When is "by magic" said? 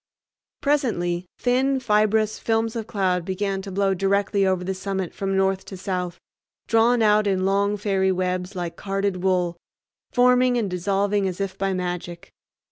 11.55-12.31